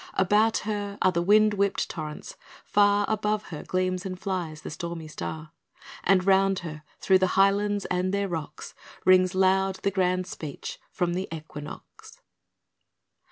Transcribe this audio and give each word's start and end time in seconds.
About 0.15 0.57
her 0.69 0.97
are 1.03 1.11
the 1.11 1.21
wind 1.21 1.53
whipped 1.53 1.87
torrents; 1.87 2.35
far 2.65 3.05
Above 3.07 3.49
her 3.49 3.61
gleams 3.61 4.03
and 4.03 4.19
flies 4.19 4.63
the 4.63 4.71
stormy 4.71 5.07
star, 5.07 5.51
And 6.03 6.25
round 6.25 6.57
her, 6.65 6.81
through 6.99 7.19
the 7.19 7.27
highlands 7.37 7.85
and 7.85 8.11
their 8.11 8.27
rocks, 8.27 8.73
Rings 9.05 9.35
loud 9.35 9.75
the 9.83 9.91
grand 9.91 10.25
speech 10.25 10.79
from 10.89 11.13
the 11.13 11.27
equinox. 11.31 12.19